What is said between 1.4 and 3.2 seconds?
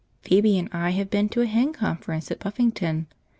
a Hen Conference at Buffington.